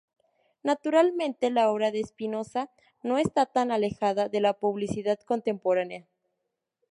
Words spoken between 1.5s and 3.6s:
la obra de Espinosa no está